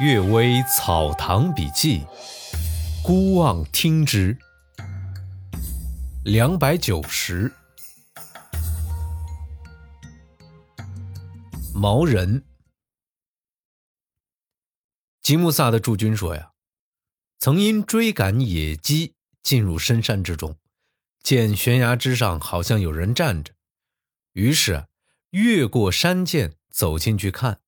[0.02, 2.00] 《岳微草堂笔记》，
[3.04, 4.38] 孤望听之。
[6.24, 7.52] 两百九十，
[11.74, 12.42] 毛人。
[15.20, 16.52] 吉木萨的驻军说呀，
[17.38, 19.12] 曾因追赶野鸡
[19.42, 20.56] 进入深山之中，
[21.22, 23.52] 见悬崖之上好像有人站着，
[24.32, 24.86] 于是
[25.30, 27.60] 越过山涧走进去看。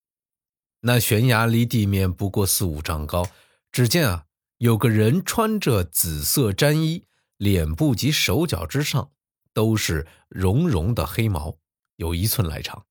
[0.86, 3.26] 那悬崖离地面不过四五丈高，
[3.72, 4.26] 只见啊，
[4.58, 7.06] 有个人穿着紫色毡衣，
[7.38, 9.10] 脸部及手脚之上
[9.54, 11.56] 都是绒绒的黑毛，
[11.96, 12.84] 有一寸来长。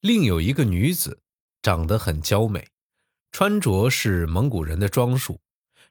[0.00, 1.20] 另有一个女子，
[1.60, 2.68] 长得很娇美，
[3.30, 5.42] 穿着是蒙古人的装束，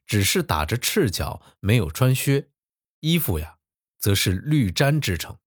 [0.08, 2.50] 只是打着赤脚，没有穿靴，
[3.02, 3.58] 衣服呀，
[4.00, 5.38] 则是绿毡制成。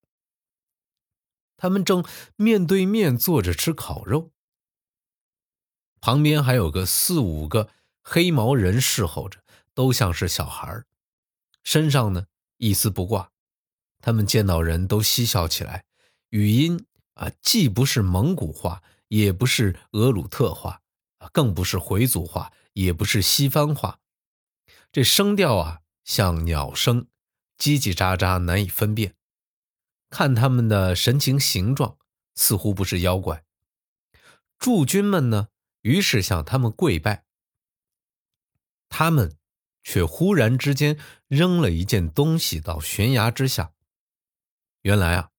[1.57, 2.05] 他们正
[2.37, 4.32] 面对面坐着吃烤肉。
[6.03, 7.69] 旁边还有个四五个
[8.03, 9.39] 黑毛人侍候着，
[9.73, 10.83] 都像是小孩
[11.63, 13.31] 身上呢一丝不挂。
[14.01, 15.85] 他们见到人都嬉笑起来，
[16.31, 20.81] 语音啊既不是蒙古话，也不是俄鲁特话，
[21.19, 24.01] 啊更不是回族话，也不是西方话，
[24.91, 27.07] 这声调啊像鸟声，
[27.57, 29.15] 叽叽喳喳，难以分辨。
[30.11, 31.97] 看他们的神情形状，
[32.35, 33.45] 似乎不是妖怪。
[34.59, 35.47] 驻军们呢？
[35.83, 37.25] 于是向他们跪拜，
[38.89, 39.37] 他们
[39.83, 43.73] 却忽然之间扔了一件东西到悬崖之下。
[44.83, 45.31] 原来啊，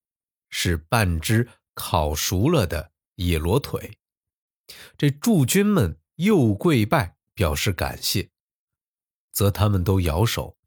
[0.49, 3.97] 是半只烤熟了的野螺腿。
[4.97, 8.29] 这驻军们又跪拜表示感谢，
[9.31, 10.57] 则他们都摇手。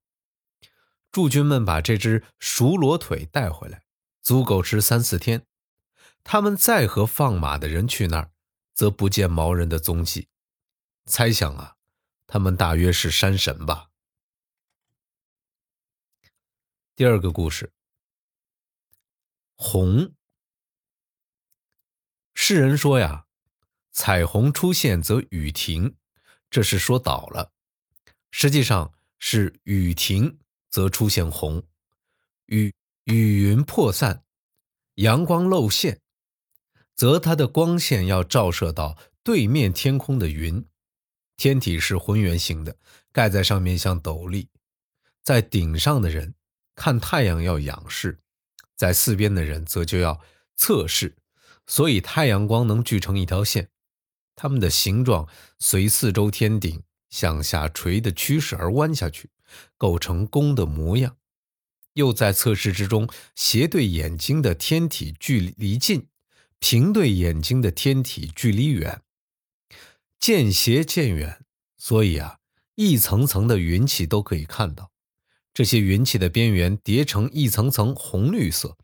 [1.11, 3.85] 驻军们把这只熟螺腿带回来，
[4.21, 5.47] 足够吃三四天。
[6.23, 8.31] 他们再和放马的人去那儿。
[8.77, 10.29] 则不见毛人的踪迹，
[11.07, 11.77] 猜想啊，
[12.27, 13.91] 他们大约是山神吧。
[16.95, 17.73] 第二个故事，
[19.57, 20.15] 红。
[22.35, 23.27] 世人说呀，
[23.93, 25.97] 彩虹出现则雨停，
[26.51, 27.51] 这是说倒了；
[28.31, 31.67] 实际上是雨停则出现红，
[32.45, 32.75] 雨
[33.05, 34.23] 雨云破散，
[34.97, 36.03] 阳光露现。
[36.97, 40.65] 则它的光线要照射到对面天空的云，
[41.37, 42.79] 天体是浑圆形的，
[43.13, 44.49] 盖在上面像斗笠，
[45.23, 46.35] 在顶上的人
[46.75, 48.21] 看太阳要仰视，
[48.75, 50.21] 在四边的人则就要
[50.57, 51.15] 侧视，
[51.67, 53.69] 所以太阳光能聚成一条线，
[54.35, 59.29] 它们的形状随四周天顶向下垂的趋势而弯下去，
[59.77, 61.19] 构成弓的模样，
[61.93, 66.09] 又在侧视之中斜对眼睛的天体距离近。
[66.59, 69.03] 平对眼睛的天体距离远，
[70.19, 71.45] 渐斜渐远，
[71.77, 72.39] 所以啊，
[72.75, 74.91] 一层层的云气都可以看到。
[75.55, 78.77] 这些云气的边缘叠成一层层红绿色，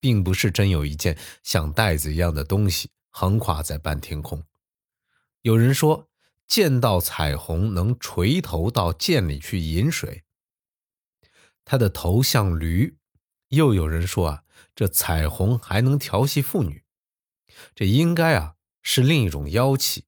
[0.00, 4.42] 并不是真有一件像袋子一样的东西横跨在半天空。
[5.42, 6.08] 有人说
[6.46, 10.22] 见到彩虹能垂头到涧里去饮水，
[11.64, 12.96] 它的头像驴。
[13.48, 16.83] 又有人说啊，这彩虹还能调戏妇女。
[17.74, 20.04] 这应该啊是另一种妖气，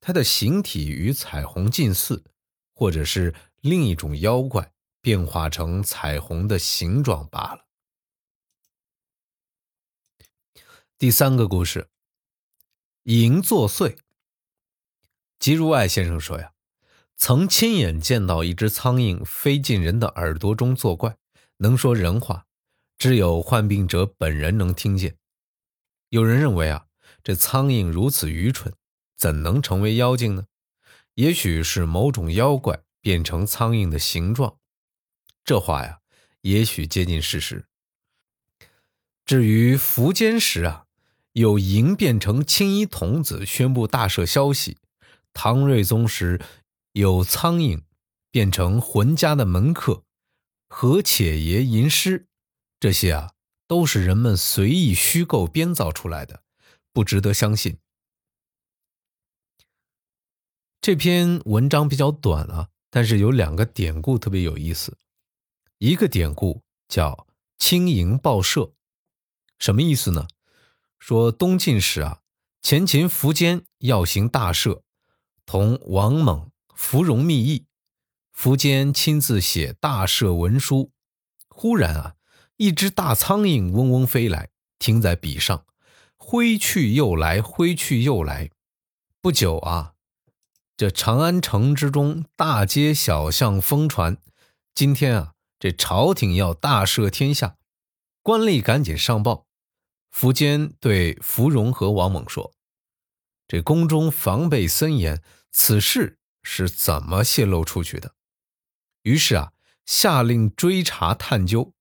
[0.00, 2.24] 它的形体与彩虹近似，
[2.74, 7.66] 或者是另一种妖怪变化成彩虹的形状罢了。
[10.98, 11.88] 第三个故事，
[13.04, 13.98] 银作祟。
[15.38, 16.52] 吉如爱先生说呀，
[17.16, 21.16] 曾亲眼见到一只苍蝇飞进人的耳朵中作怪，
[21.58, 22.46] 能说人话，
[22.98, 25.16] 只有患病者本人能听见。
[26.08, 26.87] 有人认为啊。
[27.28, 28.72] 这苍蝇如此愚蠢，
[29.14, 30.46] 怎能成为妖精呢？
[31.12, 34.56] 也许是某种妖怪变成苍蝇的形状。
[35.44, 35.98] 这话呀，
[36.40, 37.66] 也许接近事实。
[39.26, 40.86] 至于苻坚时啊，
[41.32, 44.78] 有蝇变成青衣童子宣布大赦消息；
[45.34, 46.40] 唐睿宗时
[46.92, 47.82] 有苍蝇
[48.30, 50.02] 变成浑家的门客，
[50.66, 52.26] 和且爷吟诗，
[52.80, 53.32] 这些啊，
[53.66, 56.44] 都是人们随意虚构编造出来的。
[56.98, 57.78] 不值得相信。
[60.80, 64.98] 这篇文章比较短啊，但是有两个典故特别有意思。
[65.78, 68.72] 一个典故叫“青营报社”，
[69.60, 70.26] 什么意思呢？
[70.98, 72.22] 说东晋时啊，
[72.62, 74.82] 前秦苻坚要行大赦，
[75.46, 77.66] 同王猛、芙蓉密议，
[78.36, 80.90] 苻坚亲自写大赦文书。
[81.48, 82.16] 忽然啊，
[82.56, 85.64] 一只大苍蝇嗡嗡飞来，停在笔上。
[86.30, 88.50] 挥去又来，挥去又来。
[89.22, 89.94] 不久啊，
[90.76, 94.18] 这长安城之中，大街小巷疯传，
[94.74, 97.56] 今天啊，这朝廷要大赦天下，
[98.22, 99.46] 官吏赶紧上报。
[100.14, 102.52] 苻坚对苻融和王猛说
[103.48, 108.12] ：“这宫中防备森严，此事是怎么泄露出去的？”
[109.00, 109.54] 于是啊，
[109.86, 111.72] 下令追查探究。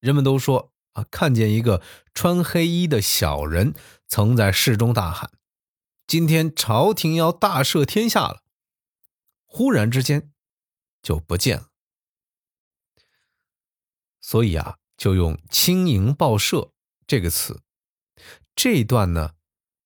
[0.00, 0.74] 人们都说
[1.10, 1.82] 看见一个
[2.14, 3.74] 穿黑衣的小人，
[4.06, 5.30] 曾在市中大喊
[6.06, 8.42] ：“今天朝廷要大赦天下了。”
[9.46, 10.30] 忽然之间
[11.02, 11.68] 就不见了。
[14.20, 16.72] 所以啊，就用“轻盈报社”
[17.06, 17.62] 这个词。
[18.54, 19.34] 这一段呢，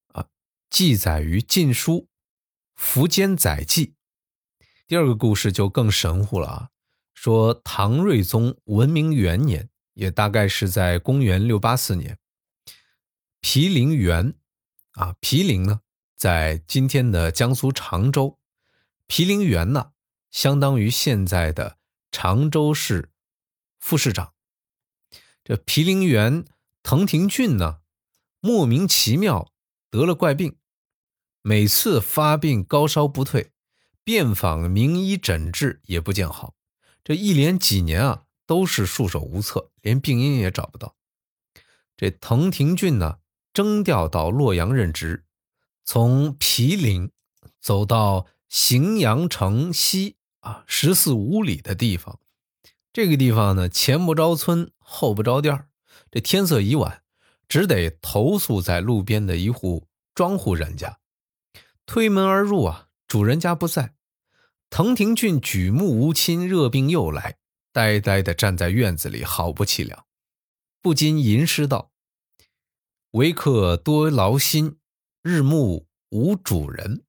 [0.08, 0.26] 啊，
[0.69, 2.08] 记载于《晋书·
[2.81, 3.87] 苻坚载记》。
[4.88, 6.70] 第二个故事就更神乎了啊，
[7.15, 9.69] 说唐睿宗文明元年。
[9.94, 12.19] 也大概是在公元六八四年，
[13.41, 14.35] 毗陵园，
[14.93, 15.81] 啊，毗陵呢，
[16.17, 18.39] 在今天的江苏常州，
[19.06, 19.93] 毗陵园呢，
[20.31, 21.77] 相当于现在的
[22.11, 23.11] 常州市
[23.79, 24.33] 副市长。
[25.44, 26.44] 这毗陵园
[26.83, 27.81] 滕廷俊呢，
[28.41, 29.53] 莫名其妙
[29.91, 30.56] 得了怪病，
[31.43, 33.50] 每次发病高烧不退，
[34.05, 36.55] 遍访名医诊治也不见好，
[37.05, 38.25] 这一连几年啊。
[38.47, 40.94] 都是束手无策，连病因也找不到。
[41.97, 43.19] 这滕廷俊呢，
[43.53, 45.25] 征调到洛阳任职，
[45.85, 47.11] 从毗陵
[47.61, 52.19] 走到荥阳城西啊十四五里的地方。
[52.93, 55.67] 这个地方呢，前不着村，后不着店
[56.11, 57.03] 这天色已晚，
[57.49, 60.99] 只得投宿在路边的一户庄户人家。
[61.87, 63.94] 推门而入啊，主人家不在。
[64.69, 67.37] 滕廷俊举目无亲，热病又来。
[67.73, 70.07] 呆呆地站在院子里，好不凄凉，
[70.81, 71.91] 不禁吟诗道
[73.13, 74.79] ：“为客多劳心，
[75.23, 77.05] 日暮无主人。”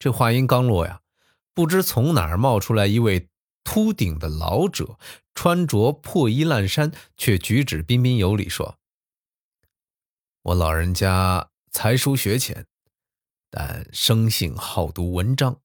[0.00, 1.02] 这话音刚落呀，
[1.52, 3.28] 不知从哪儿冒出来一位
[3.62, 4.98] 秃顶的老者，
[5.34, 8.78] 穿着破衣烂衫，却举止彬彬有礼，说
[10.42, 12.66] ：“我老人家才疏学浅，
[13.50, 15.60] 但生性好读文章。”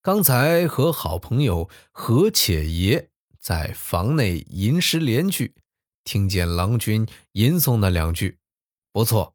[0.00, 3.10] 刚才和好朋友何且爷
[3.40, 5.56] 在房内吟诗联句，
[6.04, 8.38] 听见郎君吟诵那两句，
[8.92, 9.34] 不错，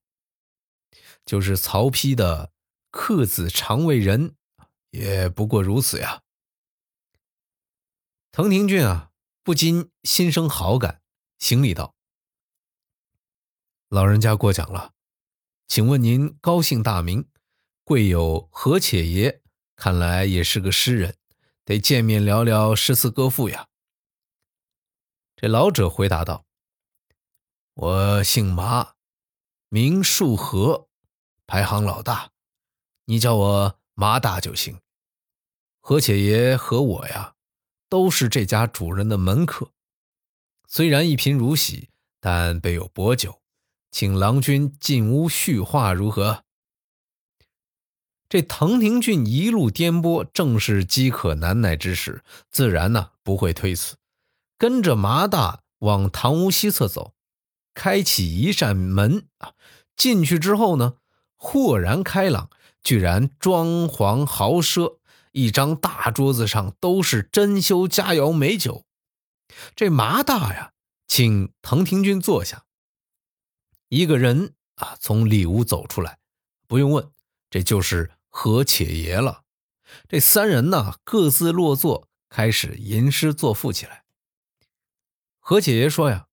[1.25, 2.53] 就是曹丕的
[2.91, 4.35] “客子常为人”，
[4.91, 6.23] 也不过如此呀。
[8.31, 9.11] 滕廷俊啊，
[9.43, 11.01] 不禁心生好感，
[11.39, 11.93] 行礼道
[13.89, 14.93] ：“老人家过奖了，
[15.67, 17.27] 请问您高姓大名？
[17.83, 19.41] 贵有何且爷？”
[19.83, 21.17] 看来也是个诗人，
[21.65, 23.67] 得见面聊聊诗词歌赋呀。
[25.35, 26.45] 这老者回答道
[27.75, 28.93] ：“我姓麻，
[29.67, 30.87] 名树和，
[31.45, 32.31] 排行老大，
[33.07, 34.79] 你叫我麻大就行。
[35.81, 37.35] 何且爷和我呀，
[37.89, 39.73] 都是这家主人的门客，
[40.65, 41.89] 虽然一贫如洗，
[42.21, 43.41] 但备有薄酒，
[43.91, 46.42] 请郎君进屋叙话如何？”
[48.33, 53.95] 这滕廷俊一路颠簸，正是饥渴难耐之时，自然呢不会推辞，
[54.57, 57.13] 跟着麻大往堂屋西侧走，
[57.75, 59.53] 开启一扇门啊，
[59.95, 60.95] 进去之后呢，
[61.35, 62.49] 豁然开朗，
[62.81, 64.97] 居然装潢豪奢，
[65.31, 68.83] 一张大桌子上都是珍馐佳肴美酒。
[69.75, 70.71] 这麻大呀，
[71.05, 72.65] 请滕廷俊坐下。
[73.89, 76.17] 一个人啊，从里屋走出来，
[76.65, 77.07] 不用问，
[77.51, 78.09] 这就是。
[78.35, 79.43] 何且爷了，
[80.09, 84.05] 这三人呢各自落座，开始吟诗作赋起来。
[85.39, 86.27] 何且爷说呀：“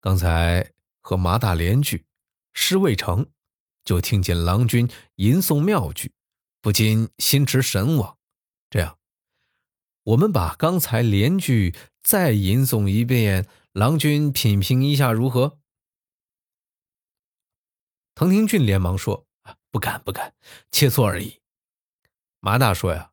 [0.00, 2.06] 刚才和马大连句，
[2.54, 3.30] 诗未成，
[3.84, 6.10] 就听见郎君吟诵妙句，
[6.62, 8.16] 不禁心驰神往。
[8.70, 8.98] 这样，
[10.04, 15.58] 我们把刚才连句再吟诵一遍，郎君品评一下如何？”
[18.16, 19.27] 滕廷俊连忙说。
[19.70, 20.34] 不敢不敢，
[20.70, 21.40] 切磋而已。
[22.40, 23.12] 麻大说呀：“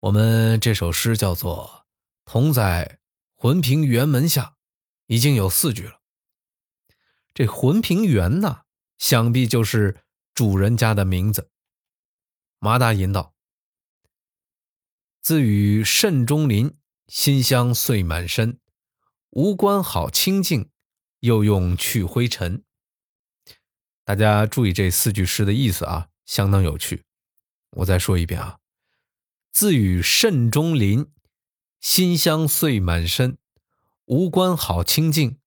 [0.00, 1.86] 我们这首诗叫做
[2.24, 3.00] ‘同在
[3.34, 4.56] 浑平园门下’，
[5.06, 6.00] 已经有四句了。
[7.34, 8.64] 这浑平园呐，
[8.98, 10.04] 想必就是
[10.34, 11.50] 主人家的名字。”
[12.58, 13.34] 麻大吟道
[15.22, 18.60] ：“自与慎中林，馨香碎满身。
[19.30, 20.70] 无关好清净，
[21.20, 22.64] 又用去灰尘。”
[24.04, 27.04] 大家注意这四句诗的意思啊，相当有趣。
[27.70, 28.58] 我再说一遍啊
[29.52, 31.12] ：“自与慎中林，
[31.80, 33.38] 馨香碎满身。
[34.06, 35.38] 无关好清净，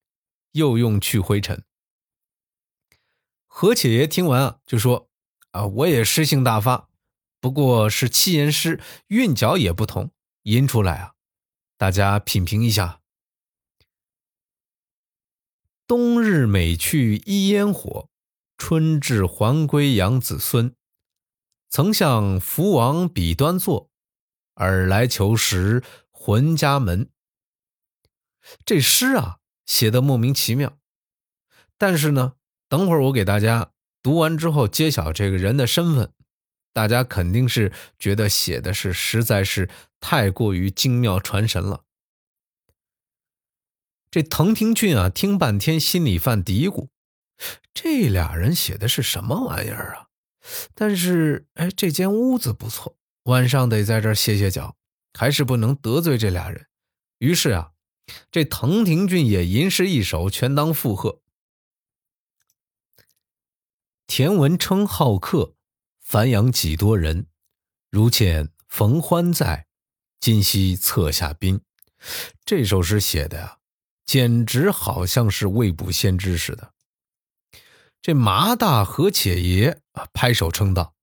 [0.51, 1.65] 又用去灰尘。”
[3.45, 5.09] 何且爷听完啊，就说
[5.51, 6.89] ：“啊，我也诗兴大发，
[7.41, 10.11] 不过是七言诗，韵脚也不同，
[10.43, 11.13] 吟出来啊，
[11.77, 13.01] 大家品评一下。
[15.85, 18.09] 冬日美去一烟火，
[18.65, 20.73] 春至还归养子孙。
[21.69, 23.91] 曾向福王彼端坐，
[24.53, 27.09] 尔来求食浑家门。
[28.63, 30.77] 这诗啊，写的莫名其妙。
[31.77, 32.35] 但是呢，
[32.69, 36.13] 等会儿我给大家读完之后揭晓这个人的身份，
[36.71, 41.83] 大家肯定是觉得写的是实在是太过于精妙传神了。
[44.09, 46.87] 这滕廷俊啊，听半天心里犯嘀咕：
[47.73, 50.07] 这俩人写的是什么玩意儿啊？
[50.73, 54.75] 但是哎，这间屋子不错，晚上得在这歇歇脚，
[55.13, 56.67] 还是不能得罪这俩人。
[57.19, 57.71] 于是啊，
[58.31, 61.21] 这滕廷俊也吟诗一首，全当附和。
[64.07, 65.55] 田文称好客，
[65.99, 67.27] 繁阳几多人。
[67.89, 69.67] 如见冯欢在，
[70.19, 71.61] 今夕策下宾。
[72.43, 73.59] 这首诗写的呀。
[74.05, 76.72] 简直好像是未卜先知似的。
[78.03, 80.93] 这麻大和且爷啊，拍手称道：“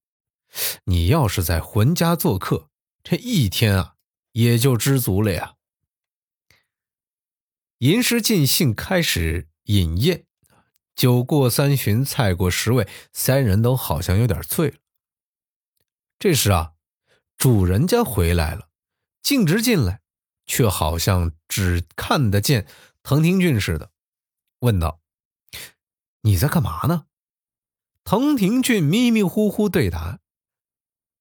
[0.84, 2.68] 你要是在浑家做客，
[3.02, 3.94] 这一天啊，
[4.32, 5.54] 也就知足了呀。”
[7.78, 10.26] 吟诗尽兴，开始饮宴。
[10.94, 14.76] 酒过三巡，菜过十味，三人都好像有点醉了。
[16.18, 16.74] 这时啊，
[17.38, 18.68] 主人家回来了，
[19.22, 20.02] 径直进来，
[20.44, 22.66] 却好像只看得见。
[23.02, 23.90] 滕廷俊似的，
[24.58, 24.99] 问道
[26.22, 27.06] ：“你在干嘛呢？”
[28.04, 30.20] 滕廷俊迷迷糊糊对答：“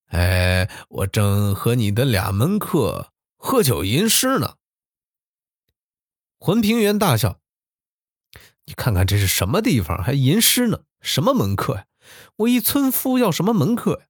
[0.08, 4.56] 哎，我正和你的俩门客喝酒吟诗呢。”
[6.39, 7.39] 浑平原大笑
[8.65, 10.84] ：“你看看这是什么地方，还吟诗呢？
[11.01, 11.86] 什么门客呀？
[12.38, 14.08] 我一村夫要什么门客呀？”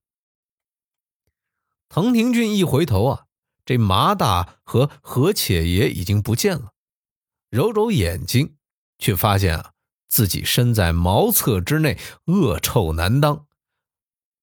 [1.90, 3.26] 滕廷俊一回头啊，
[3.66, 6.74] 这麻大和何且爷已经不见了。
[7.50, 8.56] 揉揉眼睛，
[9.00, 9.74] 却发现啊，
[10.10, 13.46] 自己身在茅厕之内，恶臭难当。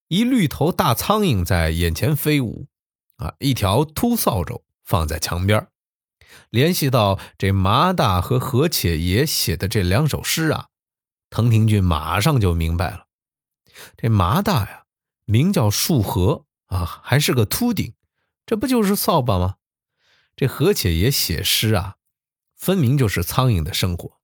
[0.09, 2.69] 一绿头大苍蝇在眼前飞舞，
[3.17, 5.67] 啊，一条秃扫帚放在墙边。
[6.51, 10.69] 联系到这麻大和何且爷写的这两首诗啊，
[11.29, 13.07] 藤廷俊马上就明白了。
[13.97, 14.85] 这麻大呀，
[15.25, 17.95] 名叫树和啊，还是个秃顶，
[18.47, 19.57] 这不就是扫把吗？
[20.37, 21.97] 这何且爷写诗啊。
[22.55, 24.16] 分明就是苍蝇的生活。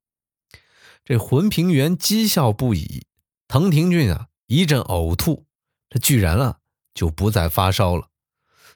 [1.04, 3.06] 这浑平原讥笑不已，
[3.48, 5.46] 滕廷俊啊一阵呕吐，
[5.88, 6.58] 他居然啊
[6.94, 8.08] 就不再发烧了。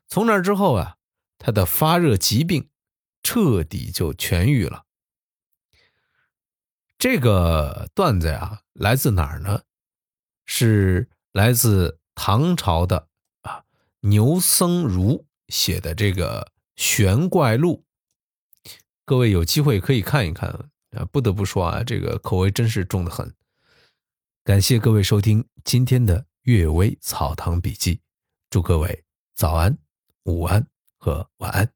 [0.08, 0.96] 从那之后啊，
[1.38, 2.68] 他的发热疾病
[3.22, 4.84] 彻底就痊愈了。
[6.98, 9.62] 这个段子呀，来自哪儿呢？
[10.46, 13.08] 是来自唐朝的
[13.42, 13.64] 啊
[14.00, 16.42] 牛僧孺写的这个
[16.76, 17.84] 《玄怪录》。
[19.04, 21.04] 各位有机会可以看一看啊！
[21.12, 23.32] 不得不说啊，这个口味真是重的很。
[24.42, 27.96] 感谢各位收听今天的《阅微草堂笔记》，
[28.50, 29.76] 祝各位早安、
[30.24, 31.75] 午安和晚安。